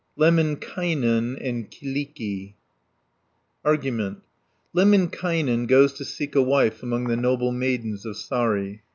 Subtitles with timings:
[0.17, 2.55] LEMMINKAINEN AND KYLLIKKI
[3.63, 4.23] Argument
[4.73, 8.41] Lemminkainen goes to seek a wife among the noble maidens of Saari
[8.81, 8.81] (1 110).